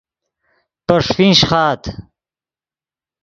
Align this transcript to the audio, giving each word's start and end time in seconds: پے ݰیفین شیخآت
پے 0.85 0.95
ݰیفین 1.05 1.31
شیخآت 1.39 1.83